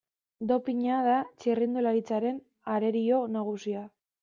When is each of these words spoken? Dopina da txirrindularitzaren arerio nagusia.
Dopina 0.51 1.01
da 1.07 1.17
txirrindularitzaren 1.43 2.41
arerio 2.79 3.23
nagusia. 3.39 3.89